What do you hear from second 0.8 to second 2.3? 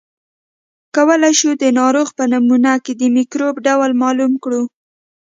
کولای شو د ناروغ په